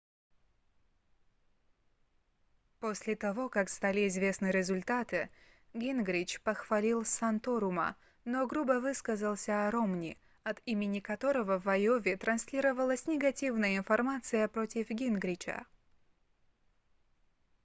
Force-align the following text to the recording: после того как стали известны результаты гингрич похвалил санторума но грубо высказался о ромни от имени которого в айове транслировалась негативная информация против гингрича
после 2.79 3.15
того 3.15 3.49
как 3.49 3.69
стали 3.69 4.07
известны 4.07 4.47
результаты 4.47 5.29
гингрич 5.75 6.41
похвалил 6.41 7.05
санторума 7.05 7.95
но 8.25 8.47
грубо 8.47 8.79
высказался 8.79 9.67
о 9.67 9.69
ромни 9.69 10.17
от 10.41 10.59
имени 10.65 11.01
которого 11.01 11.59
в 11.59 11.69
айове 11.69 12.17
транслировалась 12.17 13.05
негативная 13.05 13.77
информация 13.77 14.47
против 14.47 14.89
гингрича 14.89 15.67